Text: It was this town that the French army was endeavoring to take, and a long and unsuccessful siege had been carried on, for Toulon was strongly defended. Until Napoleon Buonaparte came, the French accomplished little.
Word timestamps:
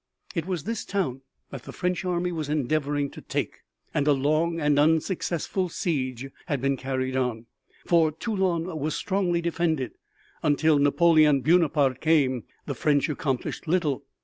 It 0.33 0.47
was 0.47 0.63
this 0.63 0.83
town 0.83 1.21
that 1.51 1.61
the 1.61 1.71
French 1.71 2.03
army 2.05 2.31
was 2.31 2.49
endeavoring 2.49 3.11
to 3.11 3.21
take, 3.21 3.59
and 3.93 4.07
a 4.07 4.13
long 4.13 4.59
and 4.59 4.79
unsuccessful 4.79 5.69
siege 5.69 6.27
had 6.47 6.59
been 6.59 6.75
carried 6.75 7.15
on, 7.15 7.45
for 7.85 8.11
Toulon 8.11 8.79
was 8.79 8.95
strongly 8.95 9.41
defended. 9.41 9.91
Until 10.41 10.79
Napoleon 10.79 11.41
Buonaparte 11.41 12.01
came, 12.01 12.45
the 12.65 12.73
French 12.73 13.09
accomplished 13.09 13.67
little. 13.67 14.03